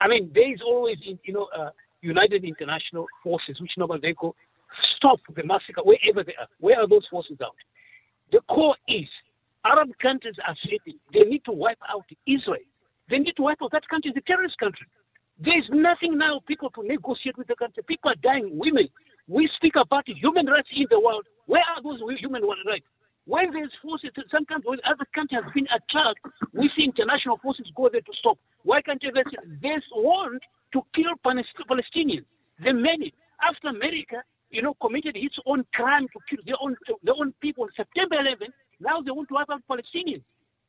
I 0.00 0.08
mean, 0.08 0.30
there 0.34 0.52
is 0.52 0.60
always, 0.64 0.98
you 1.02 1.32
know, 1.32 1.48
uh, 1.56 1.70
United 2.02 2.44
International 2.44 3.06
Forces, 3.22 3.60
which 3.60 3.72
normally 3.78 4.00
they 4.02 4.14
go 4.20 4.34
stop 4.96 5.18
the 5.34 5.42
massacre 5.42 5.82
wherever 5.82 6.22
they 6.22 6.34
are. 6.38 6.48
Where 6.60 6.80
are 6.80 6.88
those 6.88 7.06
forces 7.10 7.38
out? 7.42 7.56
The 8.32 8.40
core 8.50 8.76
is 8.88 9.08
Arab 9.64 9.90
countries 10.02 10.34
are 10.46 10.56
sleeping. 10.62 10.98
They 11.12 11.20
need 11.20 11.44
to 11.46 11.52
wipe 11.52 11.78
out 11.88 12.04
Israel. 12.26 12.66
They 13.08 13.18
need 13.18 13.34
to 13.36 13.42
wipe 13.42 13.58
out 13.62 13.72
that 13.72 13.88
country, 13.88 14.12
the 14.14 14.20
terrorist 14.22 14.58
country. 14.58 14.86
There 15.38 15.58
is 15.58 15.64
nothing 15.70 16.18
now, 16.18 16.40
people, 16.46 16.70
to 16.70 16.82
negotiate 16.82 17.36
with 17.36 17.46
the 17.46 17.56
country. 17.56 17.82
People 17.86 18.10
are 18.10 18.20
dying, 18.22 18.50
women. 18.52 18.88
We 19.28 19.48
speak 19.56 19.74
about 19.76 20.06
human 20.06 20.46
rights 20.46 20.68
in 20.74 20.86
the 20.90 21.00
world. 21.00 21.26
Where 21.46 21.62
are 21.62 21.82
those 21.82 22.00
human 22.20 22.42
rights? 22.42 22.86
When 23.26 23.50
there's 23.52 23.74
forces, 23.82 24.10
sometimes 24.30 24.62
when 24.64 24.78
other 24.86 25.04
country 25.12 25.36
has 25.42 25.50
been 25.52 25.66
attacked, 25.66 26.22
we 26.54 26.70
see 26.76 26.84
international 26.84 27.38
forces 27.42 27.66
go 27.74 27.88
there 27.90 28.00
to 28.00 28.14
stop. 28.20 28.38
Why 28.62 28.80
can't 28.82 29.02
they? 29.02 29.10
They 29.10 29.76
want 29.92 30.42
to 30.72 30.80
kill 30.94 31.10
Palestinians. 31.26 32.24
The 32.62 32.72
many 32.72 33.12
after 33.42 33.68
America, 33.68 34.22
you 34.50 34.62
know, 34.62 34.74
committed 34.80 35.16
its 35.16 35.34
own 35.44 35.66
crime 35.74 36.06
to 36.14 36.18
kill 36.30 36.44
their 36.46 36.56
own 36.62 36.76
their 37.02 37.14
own 37.18 37.34
people 37.42 37.64
on 37.64 37.70
September 37.76 38.14
11. 38.20 38.46
Now 38.78 39.02
they 39.02 39.10
want 39.10 39.28
to 39.28 39.34
wipe 39.34 39.50
out 39.50 39.62
Palestinians. 39.68 40.22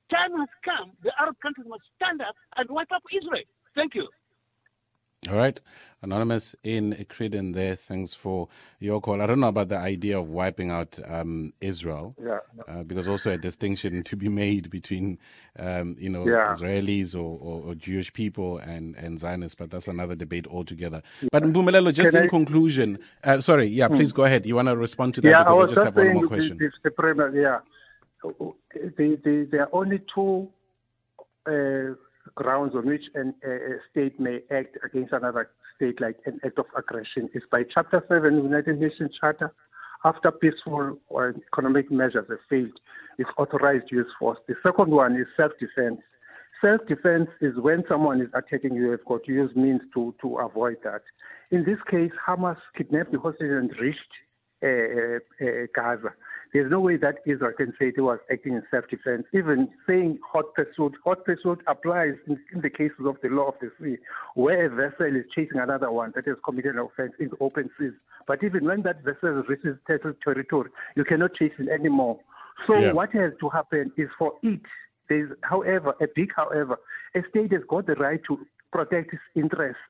Time 0.09 0.33
has 0.39 0.49
come. 0.65 0.97
The 1.03 1.11
Arab 1.19 1.35
countries 1.41 1.67
must 1.69 1.83
stand 1.95 2.21
up 2.21 2.33
and 2.55 2.69
wipe 2.69 2.91
out 2.91 3.03
Israel. 3.13 3.45
Thank 3.75 3.93
you. 3.93 4.07
All 5.29 5.35
right. 5.35 5.59
Anonymous 6.03 6.55
in 6.63 6.93
Creden 7.09 7.53
there. 7.53 7.75
Thanks 7.75 8.13
for 8.13 8.47
your 8.79 9.01
call. 9.01 9.21
I 9.21 9.25
don't 9.25 9.39
know 9.39 9.47
about 9.47 9.69
the 9.69 9.77
idea 9.77 10.17
of 10.19 10.29
wiping 10.29 10.69
out 10.69 10.97
um, 11.05 11.53
Israel. 11.59 12.13
Yeah. 12.23 12.37
Uh, 12.67 12.83
because 12.83 13.07
also 13.07 13.31
a 13.31 13.37
distinction 13.37 14.03
to 14.09 14.15
be 14.15 14.29
made 14.29 14.69
between, 14.69 15.17
um, 15.57 15.95
you 15.99 16.09
know, 16.09 16.25
Yeah. 16.27 16.53
Israelis 16.53 17.15
or, 17.15 17.39
or, 17.41 17.63
or 17.71 17.75
Jewish 17.75 18.13
people 18.13 18.59
and, 18.59 18.95
and 18.95 19.19
Zionists, 19.19 19.55
but 19.55 19.71
that's 19.71 19.87
another 19.87 20.15
debate 20.15 20.45
altogether. 20.47 21.01
But 21.31 21.43
Mpumelelo, 21.43 21.91
just 21.93 22.11
Can 22.11 22.19
in 22.21 22.25
I- 22.25 22.29
conclusion, 22.29 22.99
uh, 23.23 23.41
sorry, 23.41 23.65
yeah, 23.65 23.87
please 23.87 24.11
go 24.11 24.23
ahead. 24.23 24.45
You 24.45 24.55
want 24.55 24.67
to 24.67 24.77
respond 24.77 25.15
to 25.15 25.21
that 25.21 25.29
Yeah, 25.29 25.41
I 25.41 25.43
because 25.45 25.57
I, 25.57 25.61
was 25.63 25.71
just 25.73 25.83
have 25.83 25.95
one 25.95 26.13
more 26.13 26.27
question. 26.27 26.57
The, 26.59 26.71
the 26.83 26.91
premise, 26.91 27.33
yeah. 27.35 27.59
The, 28.23 29.19
the, 29.23 29.47
there 29.51 29.61
are 29.63 29.69
only 29.73 29.99
two 30.13 30.47
uh, 31.47 31.95
grounds 32.35 32.73
on 32.75 32.85
which 32.85 33.03
an, 33.15 33.33
a 33.45 33.77
state 33.91 34.19
may 34.19 34.39
act 34.51 34.77
against 34.83 35.13
another 35.13 35.49
state, 35.75 35.99
like 36.01 36.17
an 36.25 36.39
act 36.45 36.59
of 36.59 36.65
aggression, 36.77 37.29
is 37.33 37.43
by 37.51 37.63
Chapter 37.73 38.03
7 38.07 38.25
of 38.25 38.43
the 38.43 38.49
United 38.49 38.79
Nations 38.79 39.11
Charter. 39.19 39.53
After 40.05 40.31
peaceful 40.31 40.97
or 41.09 41.35
economic 41.51 41.91
measures 41.91 42.25
have 42.29 42.39
failed, 42.49 42.79
it's 43.17 43.29
authorized 43.37 43.91
use 43.91 44.07
force. 44.19 44.37
The 44.47 44.55
second 44.63 44.91
one 44.91 45.15
is 45.15 45.27
self-defense. 45.35 45.99
Self-defense 46.61 47.29
is 47.41 47.53
when 47.57 47.83
someone 47.89 48.21
is 48.21 48.29
attacking 48.33 48.75
you, 48.75 48.91
you've 48.91 49.05
got 49.05 49.23
to 49.25 49.31
use 49.31 49.55
means 49.55 49.81
to, 49.93 50.13
to 50.21 50.37
avoid 50.37 50.77
that. 50.83 51.01
In 51.51 51.63
this 51.63 51.77
case, 51.89 52.11
Hamas 52.27 52.57
kidnapped 52.75 53.11
the 53.11 53.19
hostage 53.19 53.51
and 53.51 53.71
reached 53.79 54.13
uh, 54.63 55.19
uh, 55.45 55.65
Gaza. 55.75 56.13
There's 56.57 56.71
no 56.71 56.79
way 56.79 56.97
that 56.97 57.17
Israel 57.27 57.53
can 57.55 57.71
say 57.77 57.89
it 57.89 58.01
was 58.01 58.17
acting 58.31 58.53
in 58.53 58.63
self-defense. 58.71 59.25
Even 59.31 59.69
saying 59.85 60.17
hot 60.27 60.55
pursuit, 60.55 60.95
hot 61.05 61.23
pursuit 61.23 61.59
applies 61.67 62.15
in, 62.25 62.39
in 62.51 62.61
the 62.61 62.69
cases 62.71 63.05
of 63.05 63.17
the 63.21 63.29
law 63.29 63.49
of 63.49 63.53
the 63.61 63.71
sea, 63.79 63.97
where 64.33 64.65
a 64.65 64.69
vessel 64.69 65.05
is 65.15 65.23
chasing 65.35 65.59
another 65.59 65.91
one 65.91 66.13
that 66.15 66.25
has 66.25 66.37
committed 66.43 66.73
an 66.73 66.79
offense 66.79 67.13
in 67.19 67.29
the 67.29 67.37
open 67.41 67.69
seas. 67.77 67.91
But 68.25 68.43
even 68.43 68.65
when 68.65 68.81
that 68.81 69.03
vessel 69.03 69.43
reaches 69.47 69.77
ter- 69.85 70.17
territory, 70.23 70.71
you 70.95 71.05
cannot 71.05 71.35
chase 71.35 71.53
it 71.59 71.69
anymore. 71.69 72.19
So 72.65 72.73
Yeah. 72.75 72.93
what 72.93 73.11
has 73.11 73.33
to 73.39 73.49
happen 73.49 73.91
is 73.95 74.09
for 74.17 74.33
it, 74.41 74.61
there's, 75.09 75.31
however, 75.43 75.93
a 76.01 76.07
big 76.15 76.33
however, 76.35 76.79
a 77.13 77.21
state 77.29 77.51
has 77.51 77.61
got 77.65 77.85
the 77.85 77.93
right 77.97 78.23
to 78.23 78.39
protect 78.71 79.13
its 79.13 79.21
interests 79.35 79.83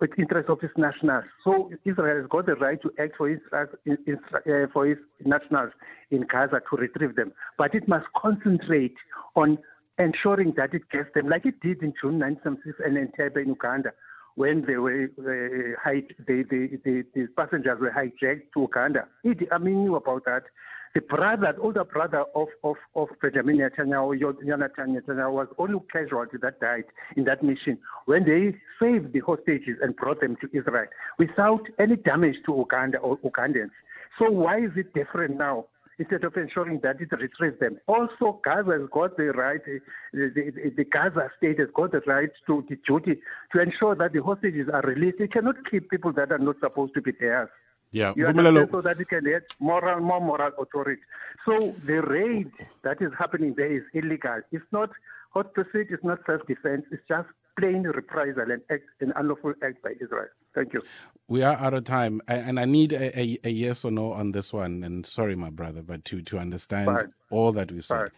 with 0.00 0.10
interest 0.18 0.48
of 0.48 0.58
its 0.62 0.72
nationals. 0.76 1.24
So 1.44 1.70
Israel 1.84 2.22
has 2.22 2.28
got 2.30 2.46
the 2.46 2.54
right 2.54 2.80
to 2.82 2.90
act 2.98 3.16
for 3.18 3.28
its, 3.28 3.42
in, 3.84 4.18
uh, 4.34 4.66
for 4.72 4.86
its 4.86 5.00
nationals 5.24 5.72
in 6.10 6.26
Gaza 6.30 6.60
to 6.70 6.76
retrieve 6.76 7.16
them. 7.16 7.32
But 7.58 7.74
it 7.74 7.86
must 7.86 8.06
concentrate 8.16 8.94
on 9.36 9.58
ensuring 9.98 10.54
that 10.56 10.74
it 10.74 10.88
gets 10.90 11.12
them, 11.14 11.28
like 11.28 11.44
it 11.44 11.60
did 11.60 11.82
in 11.82 11.92
June 12.00 12.18
1976 12.18 12.78
and 12.84 12.96
Entebbe 12.96 13.42
in 13.42 13.48
Uganda, 13.50 13.92
when 14.36 14.64
they 14.66 14.76
were 14.76 15.10
uh, 15.18 15.80
hide, 15.82 16.14
the, 16.26 16.44
the, 16.48 16.78
the, 16.84 17.04
the 17.14 17.26
passengers 17.36 17.78
were 17.80 17.90
hijacked 17.90 18.52
to 18.54 18.60
Uganda. 18.60 19.06
It 19.24 19.38
Idi 19.38 19.52
Amin 19.52 19.84
knew 19.84 19.96
about 19.96 20.24
that. 20.24 20.44
The 20.92 21.00
brother, 21.02 21.52
the 21.56 21.62
older 21.62 21.84
brother 21.84 22.24
of, 22.34 22.48
of, 22.64 22.74
of 22.96 23.08
Benjamin 23.22 23.58
Netanyahu, 23.58 24.18
Jonathan 24.18 25.00
Netanyahu, 25.00 25.32
was 25.32 25.46
only 25.56 25.78
casualty 25.92 26.36
that 26.42 26.58
died 26.58 26.84
in 27.16 27.24
that 27.24 27.44
mission 27.44 27.78
when 28.06 28.24
they 28.24 28.56
saved 28.80 29.12
the 29.12 29.20
hostages 29.20 29.78
and 29.82 29.94
brought 29.94 30.20
them 30.20 30.36
to 30.40 30.48
Israel 30.52 30.86
without 31.16 31.62
any 31.78 31.94
damage 31.94 32.36
to 32.46 32.56
Uganda 32.56 32.98
or 32.98 33.18
Ugandans. 33.18 33.70
So 34.18 34.30
why 34.30 34.58
is 34.58 34.72
it 34.74 34.92
different 34.92 35.38
now? 35.38 35.66
Instead 36.00 36.24
of 36.24 36.34
ensuring 36.34 36.80
that 36.82 37.00
it 37.00 37.12
retrieves 37.12 37.60
them. 37.60 37.78
Also, 37.86 38.40
Gaza 38.42 38.70
has 38.72 38.88
got 38.90 39.18
the 39.18 39.32
right, 39.32 39.60
the, 39.64 39.80
the, 40.12 40.72
the 40.74 40.84
Gaza 40.84 41.30
state 41.36 41.60
has 41.60 41.68
got 41.74 41.92
the 41.92 42.00
right 42.06 42.30
to 42.46 42.64
the 42.68 42.76
duty 42.86 43.20
to 43.52 43.60
ensure 43.60 43.94
that 43.94 44.14
the 44.14 44.22
hostages 44.22 44.66
are 44.72 44.80
released. 44.80 45.20
It 45.20 45.32
cannot 45.32 45.56
keep 45.70 45.90
people 45.90 46.12
that 46.14 46.32
are 46.32 46.38
not 46.38 46.56
supposed 46.58 46.94
to 46.94 47.02
be 47.02 47.12
theirs. 47.20 47.50
Yeah, 47.92 48.12
You 48.16 48.26
Mpumelelo, 48.26 48.48
understand? 48.48 48.68
So 48.72 48.80
that 48.82 48.98
you 48.98 49.06
can 49.06 49.24
get 49.24 49.42
moral, 49.58 50.00
more 50.00 50.20
moral 50.20 50.52
authority. 50.58 51.02
So 51.44 51.74
the 51.86 52.02
raid 52.02 52.50
that 52.84 53.02
is 53.02 53.10
happening 53.18 53.54
there 53.56 53.72
is 53.74 53.82
illegal. 53.94 54.40
It's 54.52 54.64
not 54.72 54.90
hot 55.30 55.52
pursuit. 55.54 55.88
It's 55.90 56.04
not 56.04 56.18
self-defense. 56.26 56.84
It's 56.92 57.02
just 57.08 57.28
plain 57.58 57.82
reprisal 57.82 58.50
and 58.50 58.62
act, 58.70 58.84
an 59.00 59.12
unlawful 59.16 59.54
act 59.62 59.82
by 59.82 59.92
Israel. 60.00 60.28
Thank 60.54 60.72
you. 60.72 60.82
we 61.28 61.42
are 61.42 61.56
out 61.56 61.74
of 61.74 61.84
time, 61.84 62.20
and 62.28 62.58
I 62.58 62.64
need 62.64 62.92
a, 62.92 63.18
a, 63.18 63.38
a 63.44 63.50
yes 63.50 63.84
or 63.84 63.90
no 63.90 64.12
on 64.12 64.32
this 64.32 64.52
one. 64.52 64.82
And 64.84 65.04
sorry, 65.04 65.34
my 65.36 65.50
brother, 65.50 65.82
but 65.82 66.04
to, 66.06 66.22
to 66.22 66.38
understand 66.38 66.86
Fine. 66.86 67.12
all 67.30 67.52
that 67.52 67.70
we 67.72 67.80
said. 67.80 67.96
Fine. 67.98 68.08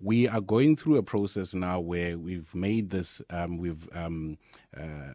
we 0.00 0.28
are 0.28 0.40
going 0.40 0.76
through 0.76 0.96
a 0.98 1.02
process 1.02 1.54
now 1.54 1.80
where 1.80 2.18
we've 2.18 2.52
made 2.54 2.90
this, 2.90 3.22
um, 3.30 3.58
we've 3.58 3.88
um, 3.94 4.38
uh, 4.76 5.12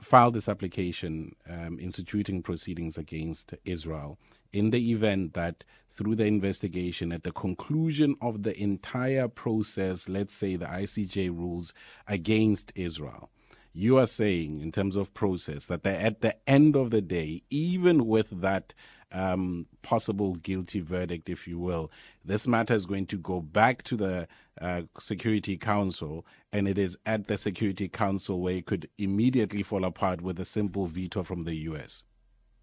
filed 0.00 0.34
this 0.34 0.48
application 0.48 1.34
um, 1.48 1.78
instituting 1.80 2.42
proceedings 2.42 2.98
against 2.98 3.54
Israel 3.64 4.18
in 4.52 4.70
the 4.70 4.90
event 4.92 5.34
that 5.34 5.64
through 5.90 6.14
the 6.14 6.26
investigation, 6.26 7.12
at 7.12 7.24
the 7.24 7.32
conclusion 7.32 8.14
of 8.20 8.42
the 8.42 8.56
entire 8.60 9.28
process, 9.28 10.08
let's 10.08 10.34
say 10.34 10.56
the 10.56 10.66
ICJ 10.66 11.28
rules 11.36 11.74
against 12.06 12.72
Israel, 12.76 13.30
you 13.72 13.98
are 13.98 14.06
saying, 14.06 14.60
in 14.60 14.72
terms 14.72 14.96
of 14.96 15.12
process, 15.14 15.66
that 15.66 15.86
at 15.86 16.20
the 16.20 16.36
end 16.48 16.76
of 16.76 16.90
the 16.90 17.00
day, 17.00 17.42
even 17.50 18.06
with 18.06 18.40
that 18.40 18.74
um, 19.12 19.66
possible 19.82 20.34
guilty 20.36 20.80
verdict, 20.80 21.28
if 21.28 21.46
you 21.46 21.58
will, 21.58 21.90
this 22.24 22.46
matter 22.46 22.74
is 22.74 22.86
going 22.86 23.06
to 23.06 23.16
go 23.16 23.40
back 23.40 23.82
to 23.84 23.96
the 23.96 24.28
uh, 24.60 24.82
Security 24.98 25.56
Council, 25.56 26.26
and 26.52 26.68
it 26.68 26.78
is 26.78 26.98
at 27.06 27.28
the 27.28 27.38
Security 27.38 27.88
Council 27.88 28.40
where 28.40 28.54
it 28.54 28.66
could 28.66 28.88
immediately 28.98 29.62
fall 29.62 29.84
apart 29.84 30.20
with 30.20 30.38
a 30.40 30.44
simple 30.44 30.86
veto 30.86 31.22
from 31.22 31.44
the 31.44 31.54
U.S. 31.54 32.04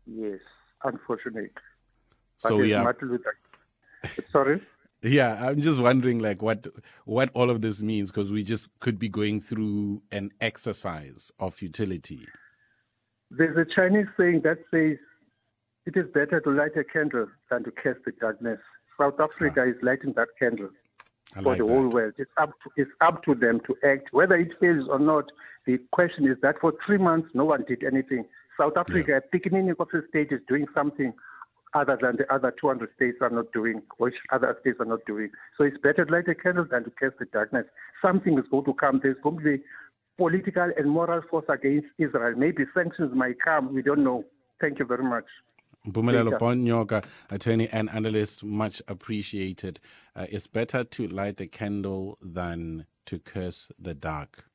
Yes, 0.06 0.40
unfortunate. 0.84 1.52
But 2.42 2.50
So 2.50 2.62
yeah, 2.62 2.92
Sorry. 4.32 4.62
yeah. 5.02 5.48
I'm 5.48 5.62
just 5.62 5.82
wondering, 5.82 6.20
like, 6.20 6.42
what 6.42 6.68
what 7.06 7.30
all 7.34 7.50
of 7.50 7.62
this 7.62 7.82
means, 7.82 8.12
because 8.12 8.32
we 8.32 8.44
just 8.44 8.78
could 8.80 9.00
be 9.00 9.10
going 9.10 9.40
through 9.40 10.02
an 10.12 10.32
exercise 10.42 11.32
of 11.40 11.56
futility. 11.56 12.28
There's 13.32 13.58
a 13.58 13.66
Chinese 13.74 14.08
saying 14.18 14.42
that 14.44 14.60
says 14.72 14.98
it 15.86 15.96
is 15.96 16.06
better 16.14 16.40
to 16.42 16.50
light 16.52 16.76
a 16.78 16.84
candle 16.84 17.28
than 17.50 17.64
to 17.64 17.72
cast 17.72 18.00
the 18.06 18.12
darkness. 18.20 18.60
South 19.00 19.20
Africa 19.20 19.64
is 19.64 19.76
lighting 19.82 20.14
that 20.16 20.30
candle. 20.40 20.70
I 21.34 21.42
for 21.42 21.50
like 21.50 21.58
the 21.60 21.66
whole 21.66 21.84
that. 21.84 21.96
world. 21.96 22.14
It's 22.18 22.32
up 22.38 22.52
to, 22.64 22.70
it's 22.76 22.92
up 23.02 23.24
to 23.24 23.36
them 23.36 23.62
to 23.68 23.76
act. 23.84 24.10
Whether 24.12 24.36
it 24.36 24.52
fails 24.60 24.88
or 24.90 25.00
not, 25.00 25.26
the 25.66 25.80
question 25.92 26.28
is 26.28 26.38
that 26.42 26.56
for 26.62 26.74
three 26.86 26.98
months 26.98 27.30
no 27.34 27.46
one 27.46 27.64
did 27.68 27.84
anything. 27.84 28.26
South 28.60 28.78
Africa, 28.78 29.18
a 29.18 29.22
beginning 29.32 29.70
of 29.70 29.88
the 29.92 30.04
state, 30.10 30.32
is 30.32 30.40
doing 30.48 30.66
something 30.74 31.14
other 31.74 31.98
than 32.02 32.16
the 32.16 32.34
other 32.34 32.54
200 32.60 32.90
states 32.96 33.18
are 33.22 33.30
not 33.30 33.52
doing, 33.52 33.82
which 33.98 34.16
other 34.32 34.56
states 34.62 34.78
are 34.80 34.86
not 34.86 35.06
doing. 35.06 35.30
So 35.58 35.66
it's 35.66 35.78
better 35.78 36.06
to 36.06 36.12
light 36.12 36.28
a 36.30 36.36
candle 36.36 36.66
than 36.70 36.86
to 36.86 36.92
cast 36.92 37.20
the 37.20 37.26
darkness. 37.26 37.66
Something 38.02 38.38
is 38.38 38.46
going 38.50 38.66
to 38.66 38.74
come. 38.74 39.02
There's 39.04 39.18
going 39.22 39.38
to 39.40 39.44
be 39.44 39.64
political 40.18 40.72
and 40.78 40.90
moral 40.90 41.22
force 41.30 41.46
against 41.50 41.88
Israel. 41.98 42.34
Maybe 42.38 42.64
sanctions 42.74 43.12
might 43.14 43.42
come. 43.44 43.74
We 43.74 43.82
don't 43.82 44.04
know. 44.04 44.24
Thank 44.62 44.80
you 44.80 44.86
very 44.86 45.04
much. 45.04 45.26
Mpumelelo 45.86 46.26
Peter. 46.26 46.38
Bond 46.40 46.68
Nyoka, 46.68 47.06
attorney 47.30 47.68
and 47.70 47.90
analyst, 47.90 48.44
much 48.44 48.82
appreciated. 48.88 49.80
Uh, 50.16 50.26
it's 50.30 50.48
better 50.48 50.84
to 50.84 51.08
light 51.08 51.40
a 51.42 51.48
candle 51.48 52.18
than 52.22 52.86
to 53.06 53.20
curse 53.20 53.72
the 53.78 53.94
dark. 53.94 54.46